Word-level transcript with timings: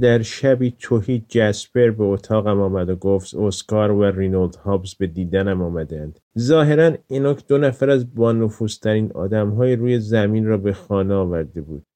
در 0.00 0.22
شبی 0.22 0.74
توهی 0.78 1.24
جسپر 1.28 1.90
به 1.90 2.04
اتاقم 2.04 2.60
آمد 2.60 2.90
و 2.90 2.96
گفت 2.96 3.34
اسکار 3.34 3.90
و 3.90 4.04
رینولد 4.04 4.54
هابز 4.54 4.94
به 4.94 5.06
دیدنم 5.06 5.62
آمدند. 5.62 6.20
ظاهرا 6.38 6.96
اینوک 7.08 7.46
دو 7.46 7.58
نفر 7.58 7.90
از 7.90 8.14
بانفوسترین 8.14 9.12
آدمهای 9.12 9.76
روی 9.76 9.98
زمین 9.98 10.46
را 10.46 10.58
به 10.58 10.72
خانه 10.72 11.14
آورده 11.14 11.60
بود. 11.60 11.86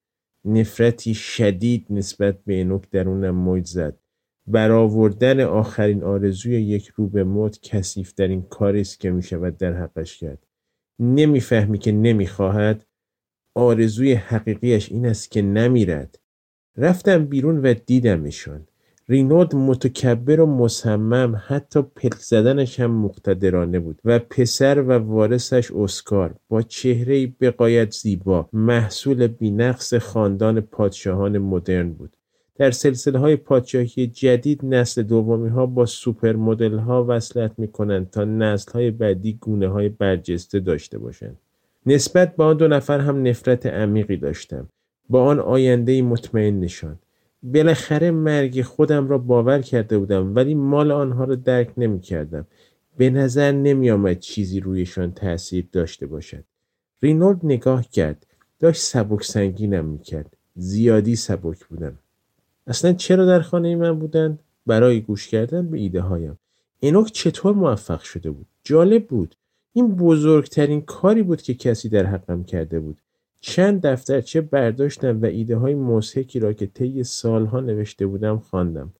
نفرتی 0.44 1.14
شدید 1.14 1.86
نسبت 1.90 2.44
به 2.44 2.54
اینوک 2.54 2.90
درونم 2.90 3.34
موج 3.34 3.66
زد. 3.66 3.98
برآوردن 4.46 5.40
آخرین 5.40 6.02
آرزوی 6.02 6.62
یک 6.62 6.88
رو 6.88 7.08
به 7.08 7.24
موت 7.24 7.58
کثیفترین 7.62 8.42
کاری 8.42 8.80
است 8.80 9.00
که 9.00 9.10
می 9.10 9.22
شود 9.22 9.56
در 9.56 9.72
حقش 9.72 10.18
کرد. 10.18 10.46
نمی‌فهمی 10.98 11.78
که 11.78 11.92
نمی‌خواهد؟ 11.92 12.86
آرزوی 13.54 14.12
حقیقیش 14.12 14.92
این 14.92 15.06
است 15.06 15.30
که 15.30 15.42
نمیرد. 15.42 16.21
رفتم 16.76 17.24
بیرون 17.24 17.60
و 17.60 17.74
دیدمشان 17.86 18.66
رینولد 19.08 19.54
متکبر 19.54 20.40
و 20.40 20.46
مصمم 20.46 21.42
حتی 21.46 21.82
پلک 21.82 22.14
زدنش 22.14 22.80
هم 22.80 22.90
مقتدرانه 22.90 23.78
بود 23.80 24.00
و 24.04 24.18
پسر 24.18 24.82
و 24.82 24.92
وارثش 24.92 25.70
اسکار 25.70 26.34
با 26.48 26.62
چهره 26.62 27.26
بقایت 27.26 27.90
زیبا 27.90 28.48
محصول 28.52 29.26
بینقص 29.26 29.94
خاندان 29.94 30.60
پادشاهان 30.60 31.38
مدرن 31.38 31.92
بود 31.92 32.16
در 32.56 32.70
سلسله 32.70 33.18
های 33.18 33.36
پادشاهی 33.36 34.06
جدید 34.06 34.64
نسل 34.64 35.02
دومی 35.02 35.48
ها 35.48 35.66
با 35.66 35.86
سوپر 35.86 36.36
مدل 36.36 36.78
ها 36.78 37.04
وصلت 37.08 37.52
می 37.58 37.68
کنند 37.68 38.10
تا 38.10 38.24
نسل 38.24 38.72
های 38.72 38.90
بعدی 38.90 39.38
گونه 39.40 39.68
های 39.68 39.88
برجسته 39.88 40.60
داشته 40.60 40.98
باشند. 40.98 41.38
نسبت 41.86 42.36
به 42.36 42.44
آن 42.44 42.56
دو 42.56 42.68
نفر 42.68 43.00
هم 43.00 43.22
نفرت 43.22 43.66
عمیقی 43.66 44.16
داشتم. 44.16 44.68
با 45.08 45.24
آن 45.24 45.40
آینده 45.40 46.02
مطمئن 46.02 46.60
نشان. 46.60 46.98
بالاخره 47.42 48.10
مرگ 48.10 48.62
خودم 48.62 49.08
را 49.08 49.18
باور 49.18 49.62
کرده 49.62 49.98
بودم 49.98 50.34
ولی 50.34 50.54
مال 50.54 50.90
آنها 50.90 51.24
را 51.24 51.34
درک 51.34 51.70
نمی 51.76 52.00
کردم. 52.00 52.46
به 52.96 53.10
نظر 53.10 53.52
نمی 53.52 53.90
آمد 53.90 54.18
چیزی 54.18 54.60
رویشان 54.60 55.12
تاثیر 55.12 55.68
داشته 55.72 56.06
باشد. 56.06 56.44
رینولد 57.02 57.40
نگاه 57.42 57.88
کرد. 57.88 58.26
داشت 58.60 58.82
سبک 58.82 59.24
سنگینم 59.24 59.84
می 59.84 59.98
کرد. 59.98 60.36
زیادی 60.56 61.16
سبک 61.16 61.64
بودم. 61.64 61.98
اصلا 62.66 62.92
چرا 62.92 63.26
در 63.26 63.40
خانه 63.40 63.76
من 63.76 63.98
بودند 63.98 64.38
برای 64.66 65.00
گوش 65.00 65.28
کردن 65.28 65.70
به 65.70 65.78
ایده 65.78 66.00
هایم 66.00 66.38
اینوک 66.80 67.12
چطور 67.12 67.54
موفق 67.54 68.00
شده 68.00 68.30
بود 68.30 68.46
جالب 68.64 69.06
بود 69.06 69.36
این 69.72 69.94
بزرگترین 69.96 70.80
کاری 70.80 71.22
بود 71.22 71.42
که 71.42 71.54
کسی 71.54 71.88
در 71.88 72.06
حقم 72.06 72.44
کرده 72.44 72.80
بود 72.80 72.98
چند 73.44 73.86
دفترچه 73.86 74.40
برداشتم 74.40 75.22
و 75.22 75.26
ایده 75.26 75.56
های 75.56 75.74
موسیقی 75.74 76.38
را 76.38 76.52
که 76.52 76.66
طی 76.66 77.04
سالها 77.04 77.60
نوشته 77.60 78.06
بودم 78.06 78.38
خواندم. 78.38 78.92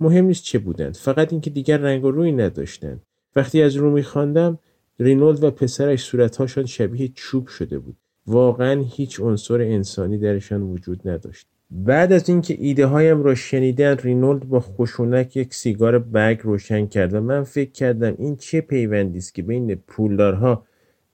مهم 0.00 0.24
نیست 0.24 0.44
چه 0.44 0.58
بودند 0.58 0.96
فقط 0.96 1.32
اینکه 1.32 1.50
دیگر 1.50 1.78
رنگ 1.78 2.04
و 2.04 2.10
روی 2.10 2.32
نداشتند. 2.32 3.02
وقتی 3.36 3.62
از 3.62 3.76
رو 3.76 3.90
میخواندم 3.90 4.58
رینولد 5.00 5.44
و 5.44 5.50
پسرش 5.50 6.02
صورتهاشان 6.02 6.66
شبیه 6.66 7.08
چوب 7.14 7.46
شده 7.46 7.78
بود. 7.78 7.96
واقعا 8.26 8.84
هیچ 8.88 9.20
عنصر 9.20 9.60
انسانی 9.60 10.18
درشان 10.18 10.62
وجود 10.62 11.08
نداشت. 11.08 11.46
بعد 11.70 12.12
از 12.12 12.28
اینکه 12.28 12.56
ایده 12.58 12.86
هایم 12.86 13.22
را 13.22 13.34
شنیدن 13.34 13.96
رینولد 13.96 14.48
با 14.48 14.60
خشونت 14.60 15.36
یک 15.36 15.54
سیگار 15.54 15.98
برگ 15.98 16.40
روشن 16.42 16.86
کرد 16.86 17.14
و 17.14 17.20
من 17.20 17.42
فکر 17.42 17.70
کردم 17.70 18.14
این 18.18 18.36
چه 18.36 18.60
پیوندی 18.60 19.18
است 19.18 19.34
که 19.34 19.42
بین 19.42 19.74
پولدارها 19.74 20.66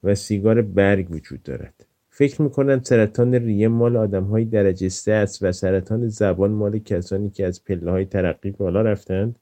و 0.03 0.15
سیگار 0.15 0.63
برگ 0.63 1.11
وجود 1.11 1.43
دارد. 1.43 1.87
فکر 2.15 2.43
می‌کنم 2.43 2.81
سرطان 2.83 3.35
ریه 3.35 3.69
مال 3.69 3.97
آدم 3.97 4.25
های 4.25 4.45
درجه 4.45 4.89
سه 4.89 5.13
است 5.13 5.43
و 5.43 5.53
سرطان 5.53 6.09
زبان 6.09 6.51
مال 6.51 6.79
کسانی 6.79 7.31
که 7.31 7.47
از 7.47 7.65
پله 7.65 7.91
های 7.91 8.05
ترقی 8.05 8.51
بالا 8.51 8.83
رفتند 8.83 9.39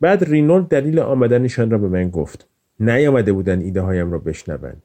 بعد 0.00 0.24
رینولد 0.24 0.68
دلیل 0.68 0.98
آمدنشان 0.98 1.70
را 1.70 1.78
به 1.78 1.88
من 1.88 2.10
گفت 2.10 2.48
نیامده 2.80 3.32
بودند 3.32 3.62
ایده 3.62 3.80
هایم 3.80 4.12
را 4.12 4.18
بشنوند 4.18 4.82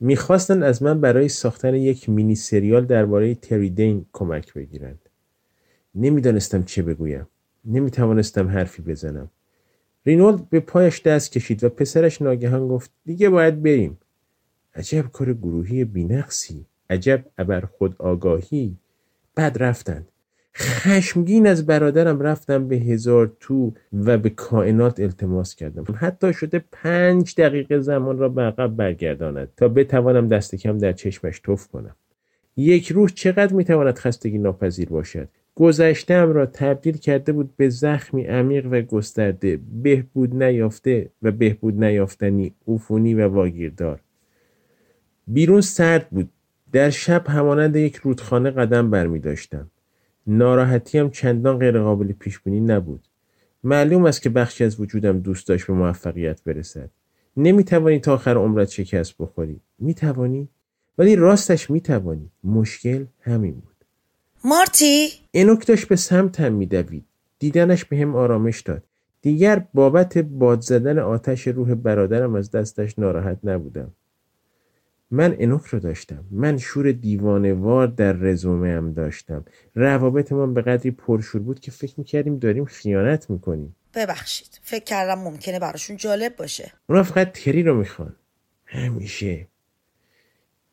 می‌خواستند 0.00 0.62
از 0.62 0.82
من 0.82 1.00
برای 1.00 1.28
ساختن 1.28 1.74
یک 1.74 2.08
مینی 2.08 2.34
سریال 2.34 2.84
درباره 2.84 3.34
تریدین 3.34 4.06
کمک 4.12 4.54
بگیرند. 4.54 5.08
نمی‌دانستم 5.94 6.62
چه 6.62 6.82
بگویم. 6.82 7.26
نمی‌توانستم 7.64 8.48
حرفی 8.48 8.82
بزنم. 8.82 9.30
رینولد 10.06 10.50
به 10.50 10.60
پایش 10.60 11.02
دست 11.02 11.32
کشید 11.32 11.64
و 11.64 11.68
پسرش 11.68 12.22
ناگهان 12.22 12.68
گفت 12.68 12.90
دیگه 13.04 13.28
باید 13.28 13.62
بریم. 13.62 13.98
عجب 14.78 15.04
کار 15.12 15.34
گروهی 15.34 15.84
بینقصی. 15.84 16.66
عجب 16.90 17.24
ابر 17.38 17.60
خود 17.60 17.96
آگاهی. 17.98 18.76
بعد 19.34 19.62
رفتند. 19.62 20.08
خشمگین 20.56 21.46
از 21.46 21.66
برادرم 21.66 22.20
رفتم 22.20 22.68
به 22.68 22.76
هزار 22.76 23.36
تو 23.40 23.72
و 23.92 24.18
به 24.18 24.30
کائنات 24.30 25.00
التماس 25.00 25.54
کردم 25.54 25.84
حتی 25.96 26.32
شده 26.32 26.64
پنج 26.72 27.34
دقیقه 27.38 27.78
زمان 27.78 28.18
را 28.18 28.28
به 28.28 28.42
عقب 28.42 28.76
برگرداند 28.76 29.48
تا 29.56 29.68
بتوانم 29.68 30.28
دست 30.28 30.54
کم 30.54 30.78
در 30.78 30.92
چشمش 30.92 31.40
توف 31.40 31.68
کنم 31.68 31.96
یک 32.56 32.92
روح 32.92 33.08
چقدر 33.08 33.54
می‌تواند 33.54 33.98
خستگی 33.98 34.38
ناپذیر 34.38 34.88
باشد 34.88 35.28
گذشتم 35.54 36.32
را 36.32 36.46
تبدیل 36.46 36.96
کرده 36.96 37.32
بود 37.32 37.50
به 37.56 37.68
زخمی 37.68 38.24
عمیق 38.24 38.66
و 38.70 38.80
گسترده 38.80 39.60
بهبود 39.82 40.42
نیافته 40.42 41.10
و 41.22 41.32
بهبود 41.32 41.84
نیافتنی 41.84 42.54
عفونی 42.68 43.14
و 43.14 43.28
واگیردار 43.28 44.00
بیرون 45.28 45.60
سرد 45.60 46.10
بود. 46.10 46.30
در 46.72 46.90
شب 46.90 47.26
همانند 47.28 47.76
یک 47.76 47.96
رودخانه 47.96 48.50
قدم 48.50 48.90
برمی 48.90 49.18
داشتم. 49.18 49.70
ناراحتیم 50.26 51.10
چندان 51.10 51.58
غیرقابل 51.58 52.12
پیش 52.12 52.38
بینی 52.40 52.60
نبود. 52.60 53.08
معلوم 53.64 54.04
است 54.04 54.22
که 54.22 54.30
بخشی 54.30 54.64
از 54.64 54.80
وجودم 54.80 55.18
دوست 55.18 55.48
داشت 55.48 55.66
به 55.66 55.72
موفقیت 55.72 56.44
برسد. 56.44 56.90
نمی‌توانی 57.36 57.98
تا 57.98 58.14
آخر 58.14 58.36
عمرت 58.36 58.70
شکست 58.70 59.14
بخوری. 59.18 59.60
می‌توانی 59.78 60.48
ولی 60.98 61.16
راستش 61.16 61.70
می‌توانی 61.70 62.30
مشکل 62.44 63.04
همین 63.20 63.54
بود. 63.54 63.84
مارتی؟ 64.44 65.08
انوک 65.34 65.66
داشت 65.66 65.88
به 65.88 65.96
سمتم 65.96 66.52
میدوید 66.52 67.04
دیدنش 67.38 67.84
به 67.84 67.96
هم 67.96 68.16
آرامش 68.16 68.60
داد. 68.60 68.82
دیگر 69.22 69.66
بابت 69.74 70.18
باد 70.18 70.60
زدن 70.60 70.98
آتش 70.98 71.48
روح 71.48 71.74
برادرم 71.74 72.34
از 72.34 72.50
دستش 72.50 72.98
ناراحت 72.98 73.38
نبودم. 73.44 73.90
من 75.10 75.36
انوک 75.38 75.66
رو 75.66 75.78
داشتم. 75.78 76.24
من 76.30 76.58
شور 76.58 76.92
دیوانوار 76.92 77.86
در 77.86 78.12
رزومه 78.12 78.68
هم 78.68 78.92
داشتم. 78.92 79.44
روابط 79.74 80.32
من 80.32 80.54
به 80.54 80.62
قدری 80.62 80.90
پرشور 80.90 81.42
بود 81.42 81.60
که 81.60 81.70
فکر 81.70 81.94
می‌کردیم 81.96 82.38
داریم 82.38 82.64
خیانت 82.64 83.30
می‌کنیم. 83.30 83.76
ببخشید. 83.94 84.60
فکر 84.62 84.84
کردم 84.84 85.18
ممکنه 85.18 85.58
براشون 85.58 85.96
جالب 85.96 86.36
باشه. 86.36 86.72
اونا 86.88 87.02
فقط 87.02 87.32
تری 87.32 87.62
رو 87.62 87.76
می‌خوان. 87.76 88.16
همیشه. 88.64 89.46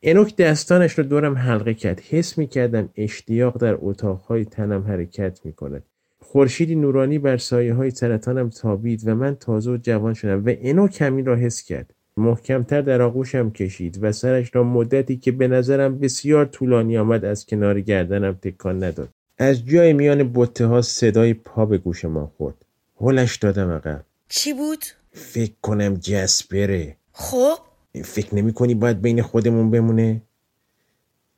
انوک 0.02 0.36
دستانش 0.36 0.98
رو 0.98 1.04
دورم 1.04 1.34
حلقه 1.34 1.74
کرد. 1.74 2.00
حس 2.00 2.38
می‌کردم 2.38 2.88
اشتیاق 2.96 3.58
در 3.58 3.78
اتاقهای 3.80 4.44
تنم 4.44 4.82
حرکت 4.82 5.40
می‌کند. 5.44 5.82
خورشیدی 6.18 6.74
نورانی 6.74 7.18
بر 7.18 7.36
سایه 7.36 7.74
های 7.74 7.90
سرطانم 7.90 8.50
تابید 8.50 9.08
و 9.08 9.14
من 9.14 9.34
تازه 9.34 9.70
و 9.70 9.76
جوان 9.76 10.14
شدم 10.14 10.44
و 10.44 10.54
انوک 10.58 11.02
همین 11.02 11.26
را 11.26 11.36
حس 11.36 11.62
کرد. 11.62 11.94
محکمتر 12.16 12.80
در 12.80 13.02
آغوشم 13.02 13.50
کشید 13.50 13.98
و 14.02 14.12
سرش 14.12 14.50
را 14.54 14.64
مدتی 14.64 15.16
که 15.16 15.32
به 15.32 15.48
نظرم 15.48 15.98
بسیار 15.98 16.44
طولانی 16.44 16.98
آمد 16.98 17.24
از 17.24 17.46
کنار 17.46 17.80
گردنم 17.80 18.32
تکان 18.32 18.84
نداد 18.84 19.08
از 19.38 19.66
جای 19.66 19.92
میان 19.92 20.32
بطه 20.34 20.66
ها 20.66 20.82
صدای 20.82 21.34
پا 21.34 21.66
به 21.66 21.78
گوش 21.78 22.04
ما 22.04 22.32
خورد 22.36 22.64
هلش 23.00 23.36
دادم 23.36 23.70
عقب 23.70 24.04
چی 24.28 24.54
بود؟ 24.54 24.84
فکر 25.12 25.52
کنم 25.62 25.94
جسپره 25.94 26.96
خب 27.12 27.58
فکر 28.04 28.34
نمی 28.34 28.52
کنی 28.52 28.74
باید 28.74 29.02
بین 29.02 29.22
خودمون 29.22 29.70
بمونه؟ 29.70 30.22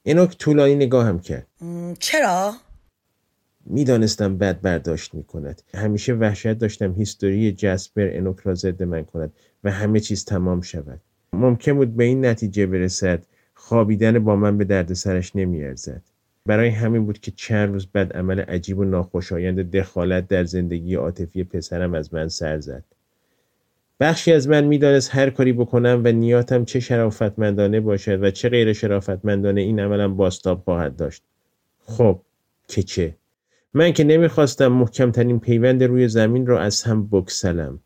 اینوک 0.03 0.39
طولانی 0.39 0.75
نگاهم 0.75 1.19
کرد 1.19 1.47
چرا؟ 1.99 2.55
می‌دانستم 3.67 4.39
بد 4.39 4.61
برداشت 4.61 5.15
می 5.15 5.25
کند. 5.25 5.63
همیشه 5.75 6.13
وحشت 6.13 6.53
داشتم 6.53 6.93
هیستوری 6.93 7.53
جسپر 7.53 8.11
انوک 8.13 8.39
را 8.41 8.55
ضد 8.55 8.83
من 8.83 9.05
کند 9.05 9.33
و 9.65 9.71
همه 9.71 10.01
چیز 10.01 10.25
تمام 10.25 10.61
شود. 10.61 11.01
ممکن 11.33 11.73
بود 11.73 11.97
به 11.97 12.05
این 12.05 12.25
نتیجه 12.25 12.67
برسد 12.67 13.25
خوابیدن 13.55 14.19
با 14.19 14.37
من 14.37 14.59
به 14.59 14.65
درد 14.65 14.93
سرش 14.93 15.37
نمیارزد. 15.37 16.03
برای 16.47 16.69
همین 16.69 17.07
بود 17.07 17.19
که 17.19 17.33
چند 17.37 17.73
روز 17.73 17.87
بعد 17.87 18.13
عمل 18.13 18.41
عجیب 18.41 18.79
و 18.79 18.85
ناخوشایند 18.85 19.71
دخالت 19.71 20.29
در 20.29 20.45
زندگی 20.45 20.95
عاطفی 20.95 21.45
پسرم 21.45 21.95
از 21.95 22.15
من 22.15 22.29
سر 22.29 22.59
زد. 22.59 22.85
بخشی 24.01 24.33
از 24.33 24.49
من 24.49 24.65
می‌دانست 24.65 25.15
هر 25.15 25.31
کاری 25.31 25.53
بکنم 25.53 26.03
و 26.05 26.13
نیاتم 26.13 26.65
چه 26.65 26.81
شرافتمندانه 26.81 27.81
باشد 27.81 28.23
و 28.23 28.31
چه 28.31 28.49
غیر 28.49 28.73
شرافتمندانه 28.73 29.61
این 29.61 29.81
عملم 29.81 30.17
باستاب 30.17 30.63
خواهد 30.65 30.97
داشت. 30.97 31.23
خب 31.85 32.21
که 32.69 32.83
چه؟ 32.83 33.15
من 33.75 33.93
که 33.93 34.05
نمی‌خواستم 34.05 34.69
محکمترین 34.69 35.41
پیوند 35.41 35.85
روی 35.85 36.09
زمین 36.09 36.47
را 36.47 36.61
از 36.61 36.83
هم 36.83 37.09
بکسلم 37.13 37.81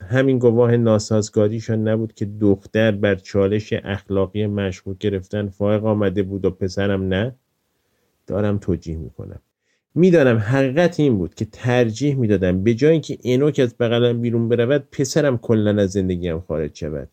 همین 0.00 0.38
گواه 0.38 0.76
ناسازگاریشان 0.76 1.88
نبود 1.88 2.12
که 2.12 2.24
دختر 2.24 2.90
بر 2.90 3.14
چالش 3.14 3.72
اخلاقی 3.72 4.46
مشغول 4.46 4.96
گرفتن 5.00 5.48
فائق 5.48 5.84
آمده 5.84 6.22
بود 6.22 6.44
و 6.44 6.50
پسرم 6.50 7.02
نه؟ 7.02 7.34
دارم 8.26 8.58
توجیه 8.58 8.96
می‌کنم. 8.96 9.40
می‌دانم 9.94 10.36
حقیقت 10.36 11.00
این 11.00 11.18
بود 11.18 11.34
که 11.34 11.44
ترجیح 11.44 12.16
می‌دادم 12.16 12.64
به 12.64 12.74
جای 12.74 12.92
اینکه 12.92 13.18
انوک 13.24 13.58
از 13.58 13.74
بغلم 13.78 14.20
بیرون 14.20 14.48
برود 14.48 14.88
پسرم 14.92 15.38
کلا 15.38 15.82
از 15.82 15.90
زندگیم 15.90 16.40
خارج 16.40 16.76
شود. 16.76 17.08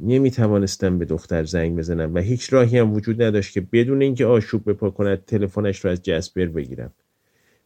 نمی 0.00 0.30
توانستم 0.30 0.98
به 0.98 1.04
دختر 1.04 1.44
زنگ 1.44 1.76
بزنم 1.76 2.14
و 2.14 2.18
هیچ 2.18 2.52
راهی 2.52 2.78
هم 2.78 2.92
وجود 2.92 3.22
نداشت 3.22 3.52
که 3.54 3.60
بدون 3.60 4.02
اینکه 4.02 4.26
آشوب 4.26 4.70
بپا 4.70 4.90
کند 4.90 5.24
تلفنش 5.24 5.84
را 5.84 5.90
از 5.90 6.02
جسپر 6.02 6.46
بگیرم. 6.46 6.92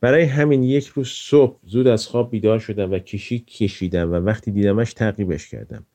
برای 0.00 0.23
همین 0.23 0.62
یک 0.62 0.87
روز 0.87 1.08
صبح 1.08 1.58
زود 1.67 1.87
از 1.87 2.06
خواب 2.06 2.31
بیدار 2.31 2.58
شدم 2.58 2.93
و 2.93 2.99
کشی 2.99 3.38
کشیدم 3.38 4.12
و 4.12 4.14
وقتی 4.14 4.50
دیدمش 4.50 4.93
تعقیبش 4.93 5.49
کردم. 5.49 5.87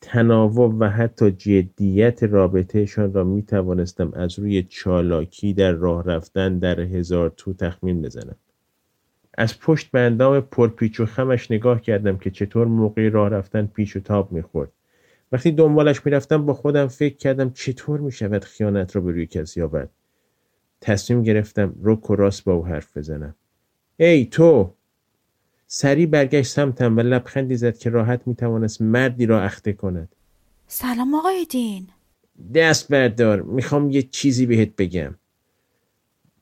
تناوب 0.00 0.76
و 0.78 0.90
حتی 0.90 1.30
جدیت 1.30 2.22
رابطهشان 2.22 3.12
را 3.12 3.24
می 3.24 3.42
توانستم 3.42 4.12
از 4.14 4.38
روی 4.38 4.62
چالاکی 4.62 5.54
در 5.54 5.72
راه 5.72 6.04
رفتن 6.04 6.58
در 6.58 6.80
هزار 6.80 7.32
تو 7.36 7.52
تخمین 7.52 8.02
بزنم. 8.02 8.36
از 9.38 9.60
پشت 9.60 9.90
به 9.90 10.00
اندام 10.00 10.40
پرپیچ 10.40 11.00
و 11.00 11.06
خمش 11.06 11.50
نگاه 11.50 11.80
کردم 11.80 12.18
که 12.18 12.30
چطور 12.30 12.66
موقع 12.66 13.08
راه 13.08 13.28
رفتن 13.28 13.66
پیچ 13.66 13.96
و 13.96 14.00
تاب 14.00 14.32
می‌خورد. 14.32 14.72
وقتی 15.32 15.52
دنبالش 15.52 16.06
می‌رفتم 16.06 16.46
با 16.46 16.54
خودم 16.54 16.86
فکر 16.86 17.16
کردم 17.16 17.50
چطور 17.50 18.00
می‌شود 18.00 18.44
خیانت 18.44 18.96
را 18.96 19.02
به 19.02 19.12
روی 19.12 19.26
کسی 19.26 19.62
آورد. 19.62 19.90
تصمیم 20.80 21.22
گرفتم 21.22 21.74
رک 21.82 22.10
و 22.10 22.16
راست 22.16 22.44
با 22.44 22.52
او 22.52 22.66
حرف 22.66 22.96
بزنم. 22.96 23.34
ای 23.96 24.24
تو! 24.24 24.74
سری 25.66 26.06
برگشت 26.06 26.50
سمتم 26.52 26.96
و 26.96 27.00
لبخندی 27.00 27.56
زد 27.56 27.78
که 27.78 27.90
راحت 27.90 28.20
می‌توانست 28.26 28.82
مردی 28.82 29.26
را 29.26 29.42
اخته 29.42 29.72
کند. 29.72 30.08
سلام 30.66 31.14
آقای 31.14 31.46
دین. 31.50 31.88
دست 32.54 32.88
بردار 32.88 33.42
می‌خوام 33.42 33.90
یه 33.90 34.02
چیزی 34.02 34.46
بهت 34.46 34.76
بگم. 34.76 35.14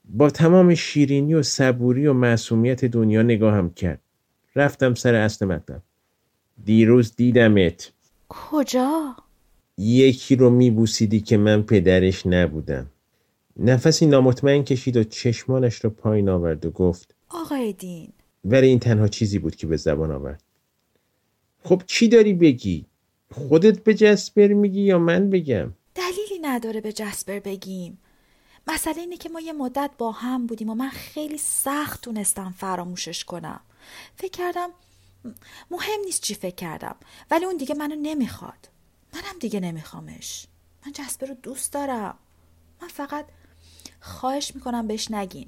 با 0.05 0.31
تمام 0.31 0.75
شیرینی 0.75 1.35
و 1.35 1.43
صبوری 1.43 2.06
و 2.06 2.12
معصومیت 2.12 2.85
دنیا 2.85 3.23
نگاهم 3.23 3.70
کرد. 3.70 4.00
رفتم 4.56 4.94
سر 4.94 5.14
اصل 5.14 5.46
مطلب. 5.46 5.82
دیروز 6.64 7.17
دیدمت. 7.17 7.93
کجا؟ 8.29 9.17
یکی 9.79 10.37
رو 10.37 10.50
میبوسیدی 10.50 11.20
که 11.20 11.37
من 11.37 11.62
پدرش 11.62 12.26
نبودم. 12.26 12.87
نفسی 13.58 14.06
نامطمئن 14.06 14.64
کشید 14.64 14.96
و 14.96 15.05
چشمانش 15.05 15.75
رو 15.75 15.90
پایین 15.90 16.28
آورد 16.28 16.66
و 16.66 16.70
گفت 16.70 17.14
آقای 17.28 17.72
دین. 17.72 18.12
ولی 18.44 18.66
این 18.66 18.78
تنها 18.78 19.08
چیزی 19.08 19.38
بود 19.38 19.56
که 19.56 19.66
به 19.66 19.76
زبان 19.76 20.10
آورد. 20.10 20.43
خب 21.64 21.82
چی 21.87 22.08
داری 22.08 22.34
بگی؟ 22.34 22.87
خودت 23.34 23.84
به 23.84 23.94
جسپر 23.94 24.46
میگی 24.46 24.81
یا 24.81 24.99
من 24.99 25.31
بگم؟ 25.31 25.72
دلیلی 25.94 26.38
نداره 26.43 26.81
به 26.81 26.93
جسپر 26.93 27.38
بگیم. 27.38 27.99
مسئله 28.66 28.99
اینه 28.99 29.16
که 29.16 29.28
ما 29.28 29.40
یه 29.40 29.52
مدت 29.52 29.90
با 29.99 30.12
هم 30.12 30.46
بودیم 30.46 30.70
و 30.70 30.75
من 30.75 30.88
خیلی 30.88 31.38
سخت 31.38 32.00
تونستم 32.00 32.54
فراموشش 32.58 33.25
کنم. 33.25 33.61
فکر 34.16 34.31
کردم 34.31 34.70
مهم 35.70 36.00
نیست 36.04 36.22
چی 36.22 36.34
فکر 36.34 36.54
کردم 36.54 36.96
ولی 37.31 37.44
اون 37.44 37.56
دیگه 37.56 37.75
منو 37.75 37.94
نمی‌خواد. 38.02 38.69
منم 39.14 39.38
دیگه 39.40 39.61
نمیخوامش. 39.61 40.46
من 40.87 40.93
جسپر 40.93 41.26
رو 41.26 41.34
دوست 41.43 41.72
دارم. 41.72 42.14
من 42.82 42.88
فقط 42.88 43.25
خواهش 44.00 44.55
می‌کنم 44.55 44.87
بهش 44.87 45.11
نگین. 45.11 45.47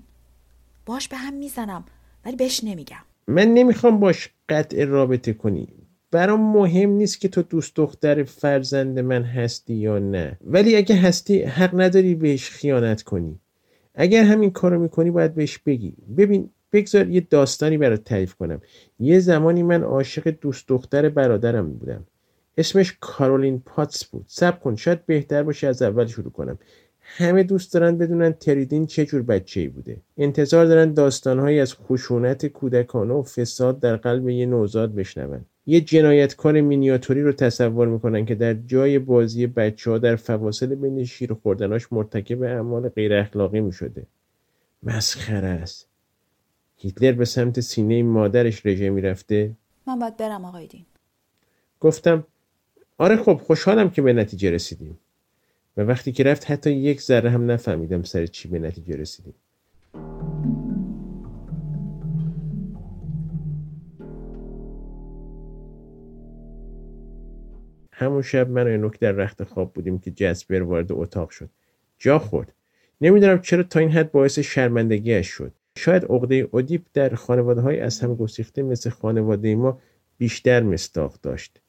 باش 0.86 1.08
به 1.08 1.16
هم 1.16 1.34
می‌زنم 1.34 1.84
ولی 2.24 2.36
بهش 2.36 2.64
نمیگم. 2.64 3.04
من 3.26 3.46
نمی‌خوام 3.46 4.00
باش 4.00 4.28
قطع 4.48 4.84
رابطه 4.84 5.32
کنی. 5.32 5.68
برام 6.10 6.52
مهم 6.52 6.90
نیست 6.90 7.20
که 7.20 7.28
تو 7.28 7.42
دوست 7.42 7.76
دختر 7.76 8.22
فرزند 8.22 8.98
من 8.98 9.22
هستی 9.22 9.74
یا 9.74 9.98
نه. 9.98 10.38
ولی 10.44 10.76
اگه 10.76 10.96
هستی 10.96 11.42
حق 11.42 11.80
نداری 11.80 12.14
بهش 12.14 12.50
خیانت 12.50 13.02
کنی. 13.02 13.40
اگر 13.94 14.24
همین 14.24 14.50
کارو 14.50 14.80
می‌کنی 14.80 15.10
باید 15.10 15.34
بهش 15.34 15.58
بگی. 15.58 15.94
ببین 16.16 16.50
بگذار 16.72 17.08
یه 17.08 17.20
داستانی 17.20 17.78
برات 17.78 18.04
تعریف 18.04 18.34
کنم. 18.34 18.60
یه 18.98 19.18
زمانی 19.18 19.62
من 19.62 19.82
عاشق 19.82 20.28
دوست 20.40 20.68
دختر 20.68 21.08
برادرم 21.08 21.72
بودم. 21.72 22.06
اسمش 22.58 22.96
کارولین 23.00 23.62
پاتس 23.66 24.04
بود. 24.04 24.24
سب 24.28 24.60
کن 24.60 24.76
شاید 24.76 25.06
بهتر 25.06 25.42
باشه 25.42 25.66
از 25.66 25.82
اول 25.82 26.06
شروع 26.06 26.30
کنم. 26.30 26.58
همه 27.16 27.42
دوست 27.42 27.74
دارن 27.74 27.98
بدونن 27.98 28.32
تریدین 28.32 28.86
چه 28.86 29.06
جور 29.06 29.22
بچه‌ای 29.22 29.68
بوده. 29.68 29.96
انتظار 30.16 30.66
دارن 30.66 30.92
داستانهایی 30.92 31.60
از 31.60 31.74
خشونت 31.74 32.46
کودکانه 32.46 33.14
و 33.14 33.22
فساد 33.22 33.80
در 33.80 33.96
قلب 33.96 34.28
یه 34.28 34.46
نوزاد 34.46 34.94
بشنون. 34.94 35.44
یه 35.66 35.80
جنایتکار 35.80 36.60
مینیاتوری 36.60 37.22
رو 37.22 37.32
تصور 37.32 37.88
می‌کنن 37.88 38.24
که 38.24 38.34
در 38.34 38.54
جای 38.54 38.98
بازی 38.98 39.46
بچه 39.46 39.90
ها 39.90 39.98
در 39.98 40.16
فواصل 40.16 40.74
بین 40.74 41.04
شیر 41.04 41.32
خوردناش 41.34 41.92
مرتکب 41.92 42.42
اعمال 42.42 42.88
غیر 42.88 43.14
اخلاقی 43.14 43.60
می‌شده. 43.60 44.06
مسخره 44.82 45.48
است. 45.48 45.86
هیتلر 46.76 47.12
به 47.12 47.24
سمت 47.24 47.60
سینه 47.60 48.02
مادرش 48.02 48.66
رژه 48.66 48.90
می‌رفته. 48.90 49.50
من 49.86 49.98
باید 49.98 50.16
برم 50.16 50.44
آقای 50.44 50.66
دین. 50.66 50.84
گفتم 51.80 52.24
آره 52.98 53.16
خب 53.16 53.34
خوشحالم 53.34 53.90
که 53.90 54.02
به 54.02 54.12
نتیجه 54.12 54.50
رسیدیم. 54.50 54.98
و 55.80 55.82
وقتی 55.82 56.12
که 56.12 56.24
رفت 56.24 56.50
حتی 56.50 56.70
یک 56.70 57.02
ذره 57.02 57.30
هم 57.30 57.50
نفهمیدم 57.50 58.02
سر 58.02 58.26
چی 58.26 58.48
به 58.48 58.58
نتیجه 58.58 58.96
رسیدیم. 58.96 59.34
همون 67.92 68.22
شب 68.22 68.50
من 68.50 68.62
و 68.62 68.70
انوک 68.70 68.98
در 68.98 69.12
رخت 69.12 69.44
خواب 69.44 69.72
بودیم 69.72 69.98
که 69.98 70.10
جسپر 70.10 70.62
وارد 70.62 70.92
اتاق 70.92 71.30
شد. 71.30 71.50
جا 71.98 72.18
خورد. 72.18 72.52
نمی‌دونم 73.00 73.40
چرا 73.40 73.62
تا 73.62 73.80
این 73.80 73.90
حد 73.90 74.12
باعث 74.12 74.38
شرمندگیش 74.38 75.26
شد. 75.26 75.52
شاید 75.76 76.04
عقده 76.04 76.48
اودیپ 76.50 76.82
در 76.94 77.14
خانواده 77.14 77.60
های 77.60 77.80
از 77.80 78.00
هم 78.00 78.14
گسیخته 78.14 78.62
مثل 78.62 78.90
خانواده 78.90 79.54
ما 79.54 79.80
بیشتر 80.18 80.62
مستاق 80.62 81.18
داشت. 81.22 81.60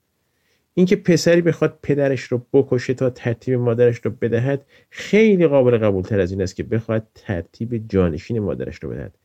اینکه 0.73 0.95
پسری 0.95 1.41
بخواد 1.41 1.79
پدرش 1.83 2.21
رو 2.21 2.41
بکشه 2.53 2.93
تا 2.93 3.09
ترتیب 3.09 3.59
مادرش 3.59 3.97
رو 3.97 4.11
بدهد 4.11 4.65
خیلی 4.89 5.47
قابل 5.47 5.77
قبول 5.77 6.03
تر 6.03 6.19
از 6.19 6.31
این 6.31 6.41
است 6.41 6.55
که 6.55 6.63
بخواهد 6.63 7.07
ترتیب 7.15 7.87
جانشین 7.87 8.39
مادرش 8.39 8.75
رو 8.83 8.89
بدهد. 8.89 9.17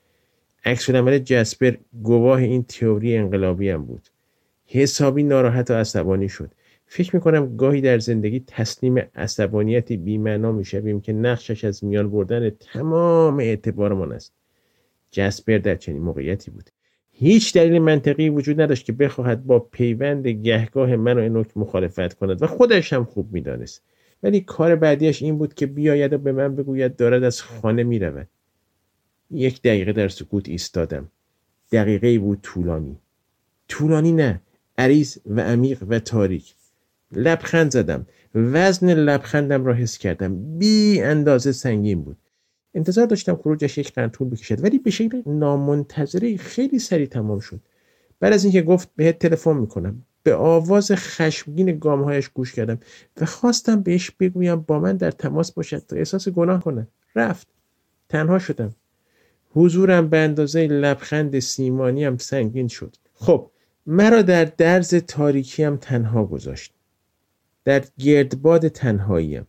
عکس 0.65 0.91
عمل 0.91 1.19
جسپر 1.19 1.75
گواه 2.03 2.39
این 2.39 2.63
تئوری 2.63 3.17
انقلابی 3.17 3.71
هم 3.71 3.85
بود. 3.85 4.09
حسابی 4.67 5.23
ناراحت 5.23 5.71
و 5.71 5.75
عصبانی 5.75 6.29
شد. 6.29 6.51
فکر 6.87 7.17
می‌کنم 7.17 7.57
گاهی 7.57 7.81
در 7.81 7.99
زندگی 7.99 8.45
تسلیم 8.47 8.99
عصبانیتی 9.15 9.97
بیمعنا 9.97 10.53
می‌شویم 10.53 11.01
که 11.01 11.13
نقشش 11.13 11.65
از 11.65 11.85
میان 11.85 12.11
بردن 12.11 12.51
تمام 12.51 13.39
اعتبارمان 13.39 14.13
است. 14.13 14.33
جسپر 15.11 15.59
در 15.59 15.75
چنین 15.75 16.03
موقعیتی 16.03 16.51
بود. 16.51 16.71
هیچ 17.19 17.55
دلیل 17.55 17.79
منطقی 17.79 18.29
وجود 18.29 18.61
نداشت 18.61 18.85
که 18.85 18.93
بخواهد 18.93 19.47
با 19.47 19.59
پیوند 19.59 20.29
گهگاه 20.29 20.97
من 20.97 21.19
و 21.19 21.21
انوک 21.21 21.57
مخالفت 21.57 22.15
کند 22.15 22.43
و 22.43 22.47
خودش 22.47 22.93
هم 22.93 23.05
خوب 23.05 23.33
می‌دانست. 23.33 23.83
ولی 24.23 24.41
کار 24.41 24.77
بعدیش 24.77 25.23
این 25.23 25.39
بود 25.39 25.55
که 25.55 25.67
بیاید 25.67 26.13
و 26.13 26.19
به 26.19 26.33
من 26.33 26.57
بگوید 26.57 26.97
دارد 26.97 27.23
از 27.23 27.43
خانه 27.43 27.83
می‌رود. 27.85 28.29
یک 29.31 29.63
دقیقه 29.63 29.93
در 29.93 30.09
سکوت 30.09 30.49
ایستادم. 30.49 31.09
دقیقه 31.73 32.19
بود 32.19 32.39
طولانی. 32.43 32.97
طولانی 33.69 34.13
نه 34.13 34.41
عریض 34.79 35.19
و 35.27 35.41
عمیق 35.41 35.83
و 35.89 35.99
تاریک. 35.99 36.55
لبخند 37.13 37.71
زدم. 37.71 38.07
وزن 38.35 38.95
لبخندم 38.95 39.65
را 39.65 39.75
حس 39.75 39.99
کردم. 39.99 40.59
بی 40.59 41.01
اندازه 41.01 41.53
سنگین 41.53 42.03
بود. 42.03 42.17
انتظار 42.77 43.07
داشتم 43.07 43.37
خروجش 43.37 43.79
یک 43.79 43.93
قرن 43.93 44.11
طول 44.11 44.29
بکشد 44.29 44.65
ولی 44.65 44.79
به 44.79 44.91
شکل 44.91 45.23
نامنتظره 45.27 46.37
خیلی 46.37 46.79
سریع 46.79 47.07
تمام 47.07 47.41
شد. 47.41 47.61
بعد 48.21 48.33
از 48.33 48.45
اینکه 48.45 48.63
گفت 48.63 48.89
بهت 48.97 49.19
تلفن 49.19 49.57
می‌کنم. 49.57 50.03
به 50.23 50.35
آواز 50.35 50.93
خشمگین 50.93 51.79
گامهایش 51.79 52.29
گوش 52.29 52.53
کردم 52.55 52.79
و 53.21 53.25
خواستم 53.27 53.81
بهش 53.81 54.11
بگویم 54.11 54.57
با 54.57 54.79
من 54.81 54.97
در 54.97 55.11
تماس 55.11 55.53
باشد 55.53 55.79
تا 55.79 55.97
احساس 55.97 56.29
گناه 56.29 56.63
کند. 56.63 56.89
رفت. 57.15 57.49
تنها 58.09 58.39
شدم. 58.39 58.75
حضورم 59.55 60.09
به 60.09 60.19
اندازه 60.19 60.67
لبخند 60.67 61.39
سیمانیم 61.39 62.17
سنگین 62.17 62.69
شد. 62.69 62.97
خب 63.15 63.51
مرا 63.87 64.23
در 64.23 64.45
درز 64.45 64.95
تاریکیم 64.95 65.77
تنها 65.77 66.25
گذاشت. 66.25 66.73
در 67.65 67.85
گردباد 67.99 68.69
تنهاییم. 68.69 69.47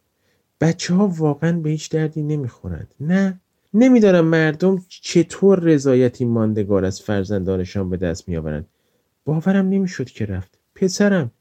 بچه 0.61 0.93
ها 0.93 1.07
واقعا 1.07 1.59
به 1.59 1.69
هیچ 1.69 1.89
دردی 1.89 2.21
نمی‌خورند. 2.21 2.95
نه 2.99 3.39
نمیدارم 3.73 4.25
مردم 4.25 4.85
چطور 4.87 5.59
رضایتی 5.59 6.25
ماندگار 6.25 6.85
از 6.85 7.01
فرزندانشان 7.01 7.89
به 7.89 7.97
دست 7.97 8.29
میآورند. 8.29 8.65
باورم 9.25 9.69
نمی‌شد 9.69 10.05
که 10.05 10.25
رفت. 10.25 10.57
پسرم 10.75 11.31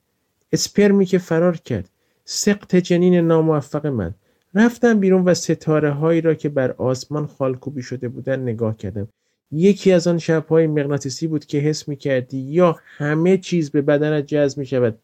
اسپرمی 0.52 1.06
که 1.06 1.18
فرار 1.18 1.56
کرد 1.56 1.88
سقط 2.24 2.76
جنین 2.76 3.14
ناموفق 3.14 3.86
من. 3.86 4.14
رفتم 4.54 5.00
بیرون 5.00 5.24
و 5.24 5.34
ستاره 5.34 5.90
هایی 5.90 6.20
را 6.20 6.34
که 6.34 6.48
بر 6.48 6.70
آسمان 6.72 7.26
خالکوبی 7.26 7.82
شده 7.82 8.08
بودن 8.08 8.40
نگاه 8.40 8.76
کردم. 8.76 9.08
یکی 9.52 9.92
از 9.92 10.06
آن 10.06 10.18
شبهای 10.18 10.66
مغناطیسی 10.66 11.26
بود 11.26 11.44
که 11.44 11.58
حس 11.58 11.88
می 11.88 11.96
کردی 11.96 12.38
یا 12.38 12.78
همه 12.82 13.38
چیز 13.38 13.70
به 13.70 13.82
بدنت 13.82 14.26
جذب 14.26 14.58
می 14.58 14.66
شود 14.66 14.98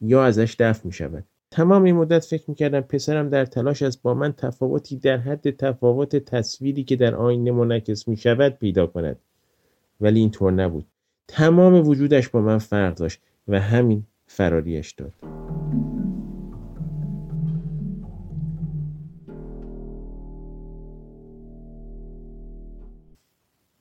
یا 0.00 0.24
ازش 0.24 0.56
دفع 0.58 0.86
می 0.86 0.92
شود 0.92 1.24
تمام 1.50 1.82
این 1.82 1.96
مدت 1.96 2.24
فکر 2.24 2.44
می‌کردم 2.48 2.80
پسرم 2.80 3.28
در 3.28 3.44
تلاش 3.44 3.82
است 3.82 4.02
با 4.02 4.14
من 4.14 4.32
تفاوتی 4.32 4.96
در 4.96 5.16
حد 5.16 5.50
تفاوت 5.50 6.16
تصویری 6.16 6.84
که 6.84 6.96
در 6.96 7.14
آینه 7.14 7.52
منعکس 7.52 8.08
می‌شود 8.08 8.52
پیدا 8.58 8.86
کند. 8.86 9.18
ولی 10.00 10.20
اینطور 10.20 10.52
نبود. 10.52 10.86
تمام 11.28 11.88
وجودش 11.88 12.28
با 12.28 12.40
من 12.40 12.58
فرق 12.58 12.94
داشت 12.94 13.20
و 13.48 13.60
همین 13.60 14.06
فراریش 14.26 14.92
داد. 14.92 15.12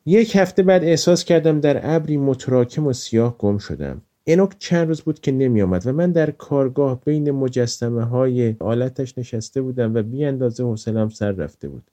یک 0.06 0.36
هفته 0.36 0.64
بعد 0.64 0.84
احساس 0.84 1.24
کردم 1.24 1.60
در 1.60 1.96
ابری 1.96 2.18
متراکم 2.18 2.88
و 2.88 2.94
سیاه 2.94 3.38
گم 3.38 3.58
شدم. 3.58 4.02
انوک 4.28 4.56
چند 4.60 4.88
روز 4.88 5.02
بود 5.02 5.20
که 5.20 5.32
نمی 5.32 5.62
آمد 5.62 5.88
و 5.88 5.94
من 5.94 6.12
در 6.12 6.32
کارگاه 6.32 7.02
بین 7.06 7.32
مجسمه 7.32 8.04
های 8.04 8.56
آلتش 8.60 9.18
نشسته 9.18 9.62
بودم 9.62 9.96
و 9.96 10.02
بی 10.02 10.26
اندازه 10.26 10.64
حوصلم 10.64 11.10
سر 11.10 11.32
رفته 11.32 11.68
بود. 11.68 11.92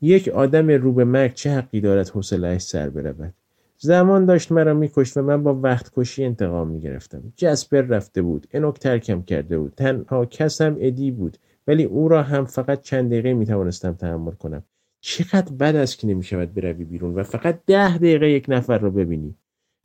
یک 0.00 0.28
آدم 0.28 0.70
رو 0.70 0.92
به 0.92 1.04
مرگ 1.04 1.34
چه 1.34 1.50
حقی 1.50 1.80
دارد 1.80 2.08
حوصلهاش 2.08 2.62
سر 2.62 2.90
برود؟ 2.90 3.34
زمان 3.78 4.24
داشت 4.24 4.52
مرا 4.52 4.74
میکشت 4.74 5.16
و 5.16 5.22
من 5.22 5.42
با 5.42 5.54
وقت 5.54 5.92
کشی 5.96 6.24
انتقام 6.24 6.68
می‌گرفتم. 6.68 7.22
جسپر 7.36 7.80
رفته 7.80 8.22
بود 8.22 8.46
انوک 8.52 8.78
ترکم 8.78 9.22
کرده 9.22 9.58
بود. 9.58 9.72
تنها 9.76 10.26
کسم 10.26 10.76
ادی 10.80 11.10
بود 11.10 11.38
ولی 11.66 11.84
او 11.84 12.08
را 12.08 12.22
هم 12.22 12.44
فقط 12.44 12.82
چند 12.82 13.10
دقیقه 13.10 13.34
می‌توانستم 13.34 13.92
تحمل 13.92 14.32
کنم. 14.32 14.62
چقدر 15.00 15.52
بد 15.52 15.76
است 15.76 15.98
که 15.98 16.06
نمی‌شود 16.06 16.54
بروی 16.54 16.84
بیرون 16.84 17.14
و 17.14 17.22
فقط 17.22 17.60
ده 17.66 17.98
دقیقه 17.98 18.30
یک 18.30 18.46
نفر 18.48 18.78
را 18.78 18.90
ببینی. 18.90 19.34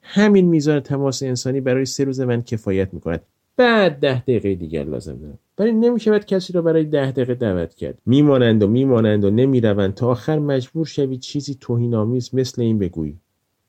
همین 0.02 0.46
میزان 0.46 0.80
تماس 0.80 1.24
انسانی 1.24 1.62
برای 1.62 1.86
سه 1.86 2.04
روز 2.04 2.20
من 2.20 2.42
کفایت 2.42 2.94
می‌کند. 2.94 3.22
بعد 3.58 4.00
ده 4.00 4.20
دقیقه 4.20 4.56
دیگر 4.56 4.84
لازم 4.84 5.16
دارم. 5.16 5.40
برای 5.58 5.72
نمی‌شود 5.72 6.26
کسی 6.26 6.54
را 6.54 6.62
برای 6.62 6.84
ده 6.84 7.12
دقیقه 7.12 7.34
دعوت 7.36 7.76
کرد. 7.76 7.98
میمانند 8.06 8.64
و 8.64 8.68
میمانند 8.68 9.24
و 9.24 9.30
نمی‌روند 9.30 9.94
تا 9.94 10.08
آخر 10.08 10.40
مجبور 10.40 10.86
شوی 10.86 11.18
چیزی 11.18 11.58
توهینآمیز 11.62 12.36
مثل 12.36 12.62
این 12.62 12.80
بگویی. 12.80 13.18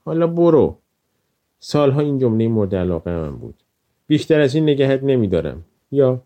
حالا 0.04 0.26
برو. 0.26 0.78
سالها 1.60 2.00
این 2.00 2.18
جمله 2.18 2.48
مورد 2.48 2.74
علاقه 2.74 3.10
من 3.10 3.36
بود. 3.36 3.54
بیشتر 4.06 4.40
از 4.40 4.54
این 4.54 4.64
نگهت 4.64 5.02
نمیدارم. 5.02 5.64
یا 5.92 6.22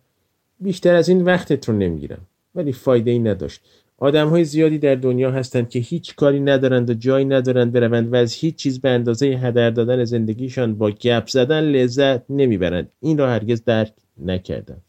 بیشتر 0.61 0.95
از 0.95 1.09
این 1.09 1.25
وقتت 1.25 1.69
رو 1.69 1.75
نمی‌گیرم. 1.75 2.21
ولی 2.55 2.73
فایده 2.73 3.11
ای 3.11 3.19
نداشت. 3.19 3.61
آدم 3.99 4.29
های 4.29 4.45
زیادی 4.45 4.79
در 4.79 4.95
دنیا 4.95 5.31
هستند 5.31 5.69
که 5.69 5.79
هیچ 5.79 6.15
کاری 6.15 6.41
ندارند 6.41 6.91
و 6.91 6.95
جایی 6.95 7.25
ندارند 7.25 7.73
بروند 7.73 8.13
و 8.13 8.17
از 8.17 8.33
هیچ 8.33 8.57
چیز 8.57 8.81
به 8.81 8.89
اندازه 8.89 9.27
هدر 9.27 9.71
دادن 9.71 10.05
زندگیشان 10.05 10.75
با 10.75 10.91
گپ 10.91 11.27
زدن 11.27 11.61
لذت 11.61 12.31
نمی‌برند. 12.31 12.93
این 13.01 13.19
را 13.19 13.31
هرگز 13.31 13.65
درک 13.65 13.93
نکردم. 14.25 14.83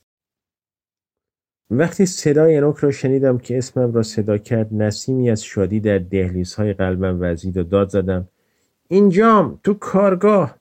وقتی 1.72 2.06
صدای 2.06 2.58
انوک 2.58 2.78
را 2.78 2.92
شنیدم 2.92 3.38
که 3.38 3.58
اسمم 3.58 3.94
را 3.94 4.04
صدا 4.04 4.38
کرد 4.38 4.74
نسیمی 4.74 5.30
از 5.30 5.44
شادی 5.44 5.80
در 5.80 5.98
دهلیزهای 5.98 6.74
قلبم 6.74 7.18
وزید 7.22 7.58
و 7.58 7.64
داد 7.64 7.90
زدم 7.90 8.28
اینجام 8.88 9.60
تو 9.64 9.74
کارگاه. 9.74 10.58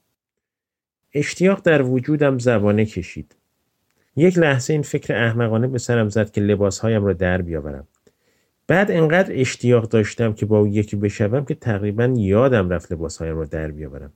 اشتیاق 1.15 1.63
در 1.63 1.83
وجودم 1.83 2.39
زبانه 2.39 2.87
کشید. 2.87 3.37
یک 4.17 4.39
لحظه 4.39 4.73
این 4.73 4.83
فکر 4.83 5.15
احمقانه 5.15 5.67
به 5.67 5.79
سرم 5.79 6.09
زد 6.09 6.31
که 6.31 6.41
لباسهایم 6.41 7.05
را 7.05 7.13
در 7.13 7.43
بیاورم. 7.43 7.89
بعد 8.69 8.91
انقدر 8.91 9.41
اشتیاق 9.41 9.89
داشتم 9.89 10.33
که 10.33 10.47
با 10.47 10.59
او 10.59 10.67
یکی 10.67 10.97
بشوم 10.97 11.45
که 11.45 11.55
تقریبا 11.55 12.15
یادم 12.17 12.71
رفت 12.71 12.93
لباسهایم 12.93 13.37
را 13.37 13.45
در 13.45 13.71
بیاورم. 13.71 14.13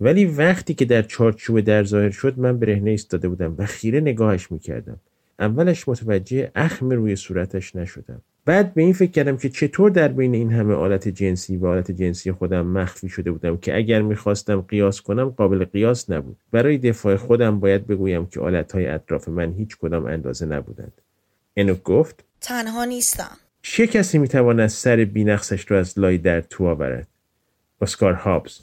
ولی 0.00 0.24
وقتی 0.24 0.74
که 0.74 0.84
در 0.84 1.02
چارچوب 1.02 1.60
در 1.60 1.84
ظاهر 1.84 2.10
شد 2.10 2.38
من 2.38 2.58
برهنه 2.58 2.90
ایستاده 2.90 3.28
بودم 3.28 3.54
و 3.58 3.66
خیره 3.66 4.00
نگاهش 4.00 4.52
می‌کردم. 4.52 4.96
اولش 5.38 5.88
متوجه 5.88 6.50
اخم 6.54 6.90
روی 6.90 7.16
صورتش 7.16 7.76
نشدم. 7.76 8.20
بعد 8.44 8.74
به 8.74 8.82
این 8.82 8.92
فکر 8.92 9.10
کردم 9.10 9.36
که 9.36 9.48
چطور 9.48 9.90
در 9.90 10.08
بین 10.08 10.34
این 10.34 10.52
همه 10.52 10.74
آلت 10.74 11.08
جنسی 11.08 11.56
و 11.56 11.66
آلت 11.66 11.90
جنسی 11.90 12.32
خودم 12.32 12.66
مخفی 12.66 13.08
شده 13.08 13.30
بودم 13.30 13.56
که 13.56 13.76
اگر 13.76 14.02
می‌خواستم 14.02 14.60
قیاس 14.60 15.00
کنم 15.00 15.28
قابل 15.28 15.64
قیاس 15.64 16.10
نبود. 16.10 16.36
برای 16.52 16.78
دفاع 16.78 17.16
خودم 17.16 17.60
باید 17.60 17.86
بگویم 17.86 18.26
که 18.26 18.40
آلتهای 18.40 18.86
اطراف 18.86 19.28
من 19.28 19.52
هیچ 19.52 19.76
کدام 19.76 20.06
اندازه 20.06 20.46
نبودند. 20.46 20.92
انوک 21.56 21.82
گفت. 21.82 22.24
تنها 22.40 22.84
نیستم. 22.84 23.36
چه 23.62 23.86
کسی 23.86 24.18
می‌تواند 24.18 24.66
سر 24.66 24.96
بینقصش 24.96 25.70
را 25.70 25.78
از 25.78 25.98
لای 25.98 26.18
در 26.18 26.40
تو 26.40 26.66
آورد؟ 26.66 27.08
اسکار 27.80 28.12
هابز. 28.12 28.60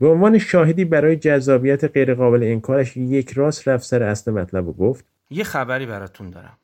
به 0.00 0.08
عنوان 0.08 0.38
شاهدی 0.38 0.84
برای 0.84 1.16
جذابیت 1.16 1.84
غیرقابل 1.84 2.42
انکارش 2.42 2.96
یک 2.96 3.32
راست 3.32 3.68
رفت 3.68 3.84
سر 3.84 4.02
اصل 4.02 4.32
مطلب 4.32 4.68
و 4.68 4.72
گفت 4.72 5.04
یه 5.30 5.44
خبری 5.44 5.86
براتون 5.86 6.30
دارم. 6.30 6.58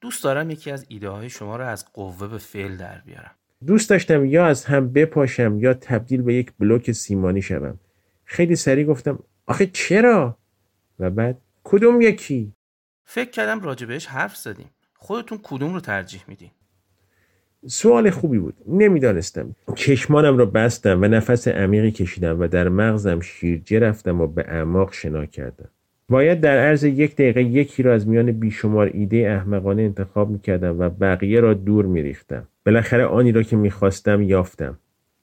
دوست 0.00 0.24
دارم 0.24 0.50
یکی 0.50 0.70
از 0.70 0.86
ایده 0.88 1.08
های 1.08 1.30
شما 1.30 1.56
رو 1.56 1.66
از 1.66 1.92
قوه 1.92 2.28
به 2.28 2.38
فعل 2.38 2.76
در 2.76 3.02
بیارم. 3.06 3.30
دوست 3.66 3.90
داشتم 3.90 4.24
یا 4.24 4.46
از 4.46 4.64
هم 4.64 4.92
بپاشم 4.92 5.58
یا 5.60 5.74
تبدیل 5.74 6.22
به 6.22 6.34
یک 6.34 6.52
بلوک 6.58 6.92
سیمانی 6.92 7.42
شوم. 7.42 7.78
خیلی 8.24 8.56
سریع 8.56 8.84
گفتم 8.84 9.18
آخه 9.46 9.66
چرا؟ 9.66 10.38
و 10.98 11.10
بعد 11.10 11.38
کدوم 11.64 12.00
یکی؟ 12.00 12.52
فکر 13.04 13.30
کردم 13.30 13.60
راجبش 13.60 14.06
حرف 14.06 14.36
زدیم. 14.36 14.70
خودتون 14.94 15.40
کدوم 15.42 15.74
رو 15.74 15.80
ترجیح 15.80 16.24
میدین؟ 16.28 16.50
سوال 17.66 18.10
خوبی 18.10 18.38
بود. 18.38 18.54
نمی‌دانستم. 18.68 19.56
چشمانم 19.74 20.38
را 20.38 20.46
بستم 20.46 21.02
و 21.02 21.04
نفس 21.04 21.48
عمیقی 21.48 21.90
کشیدم 21.90 22.40
و 22.40 22.46
در 22.46 22.68
مغزم 22.68 23.20
شیرجه 23.20 23.78
رفتم 23.78 24.20
و 24.20 24.26
به 24.26 24.44
اعماق 24.48 24.92
شنا 24.92 25.26
کردم. 25.26 25.68
باید 26.08 26.40
در 26.40 26.58
عرض 26.58 26.84
یک 26.84 27.14
دقیقه 27.14 27.42
یکی 27.42 27.82
را 27.82 27.94
از 27.94 28.08
میان 28.08 28.32
بیشمار 28.32 28.90
ایده 28.94 29.16
احمقانه 29.16 29.82
انتخاب 29.82 30.30
می‌کردم 30.30 30.80
و 30.80 30.88
بقیه 30.88 31.40
را 31.40 31.54
دور 31.54 31.86
میریختم. 31.86 32.48
بالاخره 32.66 33.04
آنی 33.04 33.32
را 33.32 33.42
که 33.42 33.56
می‌خواستم 33.56 34.22
یافتم. 34.22 34.78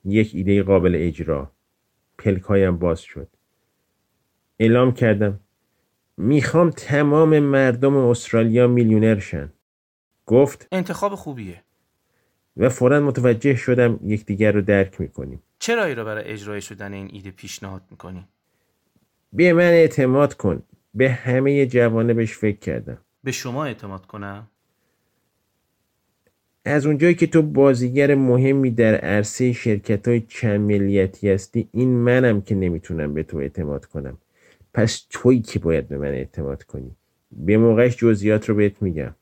یک 0.06 0.32
ایده 0.34 0.64
قابل 0.64 0.96
اجرا. 1.00 1.52
پلکایم 2.18 2.78
باز 2.78 3.02
شد. 3.02 3.28
اعلام 4.60 4.92
کردم 4.92 5.40
می‌خوام 6.18 6.70
تمام 6.70 7.40
مردم 7.40 7.98
استرالیا 7.98 8.68
میلیونر 8.68 9.20
شن. 9.20 9.54
گفت 10.26 10.68
انتخاب 10.72 11.16
خوبیه. 11.16 11.64
و 12.60 12.70
فورا 12.70 13.00
متوجه 13.00 13.56
شدم 13.56 14.00
یکدیگر 14.04 14.52
رو 14.52 14.62
درک 14.62 15.02
می‌کنیم. 15.02 15.44
چرا 15.60 15.84
ای 15.84 15.96
را 15.96 16.04
برای 16.04 16.24
اجرای 16.24 16.62
شدن 16.62 16.94
این 16.94 17.10
ایده 17.14 17.32
پیشنهاد 17.32 17.82
می‌کنی؟ 17.92 18.28
به 19.34 19.54
من 19.54 19.72
اعتماد 19.72 20.34
کن. 20.34 20.64
به 20.94 21.10
همه 21.10 21.66
جوانبش 21.66 22.38
فکر 22.38 22.60
کردم. 22.60 22.98
به 23.24 23.32
شما 23.32 23.66
اعتماد 23.66 24.06
کنم؟ 24.06 24.48
از 26.66 26.86
اونجایی 26.86 27.16
که 27.16 27.28
تو 27.28 27.42
بازیگر 27.42 28.16
مهمی 28.16 28.72
در 28.72 28.96
عرصه 28.96 29.54
شرکت 29.54 30.08
های 30.08 30.22
چند 30.22 30.60
ملیتی 30.60 31.30
هستی 31.30 31.70
این 31.72 31.90
منم 31.90 32.42
که 32.42 32.56
نمی‌تونم 32.56 33.14
به 33.14 33.24
تو 33.24 33.38
اعتماد 33.38 33.86
کنم. 33.86 34.18
پس 34.74 35.06
تویی 35.10 35.42
که 35.42 35.60
باید 35.60 35.88
به 35.88 35.98
من 35.98 36.08
اعتماد 36.08 36.64
کنی. 36.64 36.96
به 37.32 37.58
موقعش 37.58 37.98
جزئیات 37.98 38.50
رو 38.50 38.56
بهت 38.56 38.82
میگم. 38.82 39.16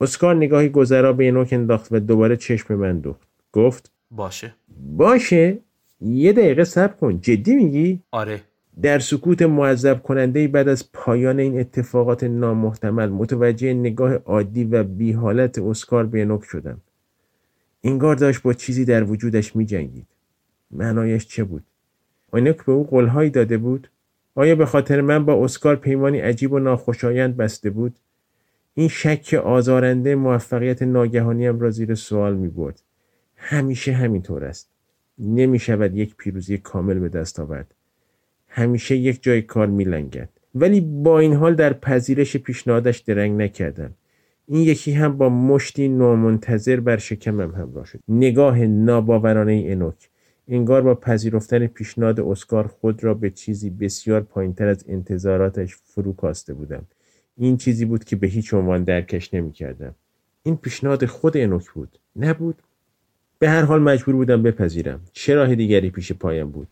اسکار 0.00 0.34
نگاهی 0.34 0.68
گذرا 0.68 1.12
به 1.12 1.30
نوک 1.30 1.48
انداخت 1.52 1.88
و 1.90 2.00
دوباره 2.00 2.36
چشم 2.36 2.74
من 2.74 2.98
دوخت 2.98 3.28
گفت 3.52 3.92
باشه 4.10 4.54
باشه 4.96 5.58
یه 6.00 6.32
دقیقه 6.32 6.64
صبر 6.64 6.94
کن 6.94 7.20
جدی 7.20 7.54
میگی 7.54 8.00
آره 8.10 8.40
در 8.82 8.98
سکوت 8.98 9.42
معذب 9.42 10.02
کننده 10.02 10.48
بعد 10.48 10.68
از 10.68 10.92
پایان 10.92 11.38
این 11.38 11.60
اتفاقات 11.60 12.24
نامحتمل 12.24 13.08
متوجه 13.08 13.74
نگاه 13.74 14.14
عادی 14.14 14.64
و 14.64 14.84
بی 14.84 15.12
حالت 15.12 15.58
اسکار 15.58 16.06
به 16.06 16.24
نوک 16.24 16.44
شدم 16.44 16.80
انگار 17.84 18.16
داشت 18.16 18.42
با 18.42 18.52
چیزی 18.52 18.84
در 18.84 19.04
وجودش 19.04 19.56
می 19.56 19.66
جنگید. 19.66 20.06
معنایش 20.70 21.26
چه 21.26 21.44
بود؟ 21.44 21.64
آینک 22.32 22.64
به 22.64 22.72
او 22.72 22.86
قولهایی 22.86 23.30
داده 23.30 23.58
بود؟ 23.58 23.90
آیا 24.34 24.54
به 24.54 24.66
خاطر 24.66 25.00
من 25.00 25.24
با 25.24 25.44
اسکار 25.44 25.76
پیمانی 25.76 26.18
عجیب 26.18 26.52
و 26.52 26.58
ناخوشایند 26.58 27.36
بسته 27.36 27.70
بود؟ 27.70 27.98
این 28.78 28.88
شک 28.88 29.34
آزارنده 29.44 30.14
موفقیت 30.14 30.82
ناگهانیم 30.82 31.60
را 31.60 31.70
زیر 31.70 31.94
سوال 31.94 32.36
می 32.36 32.48
برد. 32.48 32.82
همیشه 33.36 33.92
همینطور 33.92 34.44
است. 34.44 34.70
نمی 35.18 35.58
شود 35.58 35.96
یک 35.96 36.16
پیروزی 36.16 36.58
کامل 36.58 36.98
به 36.98 37.08
دست 37.08 37.40
آورد. 37.40 37.74
همیشه 38.48 38.96
یک 38.96 39.22
جای 39.22 39.42
کار 39.42 39.66
می 39.66 39.84
لنگد. 39.84 40.28
ولی 40.54 40.80
با 40.80 41.18
این 41.18 41.32
حال 41.32 41.54
در 41.54 41.72
پذیرش 41.72 42.36
پیشنهادش 42.36 42.98
درنگ 42.98 43.42
نکردم. 43.42 43.94
این 44.46 44.62
یکی 44.62 44.92
هم 44.92 45.18
با 45.18 45.28
مشتی 45.28 45.88
نامنتظر 45.88 46.80
بر 46.80 46.96
شکمم 46.96 47.54
همراه 47.54 47.86
شد. 47.86 48.00
نگاه 48.08 48.58
ناباورانه 48.58 49.64
انوک. 49.66 50.08
انگار 50.48 50.82
با 50.82 50.94
پذیرفتن 50.94 51.66
پیشنهاد 51.66 52.20
اسکار 52.20 52.66
خود 52.66 53.04
را 53.04 53.14
به 53.14 53.30
چیزی 53.30 53.70
بسیار 53.70 54.20
پایینتر 54.20 54.68
از 54.68 54.84
انتظاراتش 54.88 55.76
فرو 55.76 56.12
کاسته 56.12 56.54
بودم. 56.54 56.86
این 57.38 57.56
چیزی 57.56 57.84
بود 57.84 58.04
که 58.04 58.16
به 58.16 58.26
هیچ 58.26 58.54
عنوان 58.54 58.84
درکش 58.84 59.34
نمی 59.34 59.52
کردم. 59.52 59.94
این 60.42 60.56
پیشنهاد 60.56 61.06
خود 61.06 61.36
انوک 61.36 61.70
بود. 61.70 61.98
نبود؟ 62.16 62.62
به 63.38 63.50
هر 63.50 63.62
حال 63.62 63.82
مجبور 63.82 64.14
بودم 64.14 64.42
بپذیرم. 64.42 65.00
چه 65.12 65.34
راه 65.34 65.54
دیگری 65.54 65.90
پیش 65.90 66.12
پایم 66.12 66.50
بود؟ 66.50 66.68